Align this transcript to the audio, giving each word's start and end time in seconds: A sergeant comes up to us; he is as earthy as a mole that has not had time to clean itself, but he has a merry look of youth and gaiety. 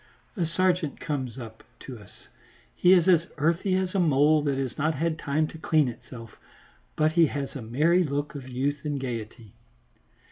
A 0.35 0.47
sergeant 0.47 0.99
comes 0.99 1.37
up 1.37 1.63
to 1.81 1.99
us; 1.99 2.27
he 2.75 2.91
is 2.93 3.07
as 3.07 3.27
earthy 3.37 3.75
as 3.75 3.93
a 3.93 3.99
mole 3.99 4.41
that 4.41 4.57
has 4.57 4.75
not 4.75 4.95
had 4.95 5.19
time 5.19 5.45
to 5.49 5.59
clean 5.59 5.87
itself, 5.87 6.39
but 6.95 7.11
he 7.11 7.27
has 7.27 7.55
a 7.55 7.61
merry 7.61 8.03
look 8.03 8.33
of 8.33 8.49
youth 8.49 8.83
and 8.83 8.99
gaiety. 8.99 9.53